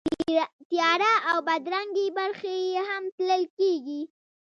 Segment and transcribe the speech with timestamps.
[0.69, 4.01] تیاره او بدرنګې برخې یې هم تلل کېږي.